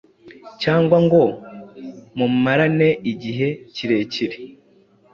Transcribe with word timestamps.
cyangwa 0.61 0.97
ngo 1.05 1.23
mumarane 2.17 2.89
igihe 3.11 3.47
kirekire 3.73 4.37